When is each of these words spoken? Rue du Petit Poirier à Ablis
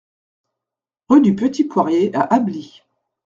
Rue 1.09 1.21
du 1.21 1.35
Petit 1.35 1.63
Poirier 1.65 2.09
à 2.15 2.21
Ablis 2.33 2.81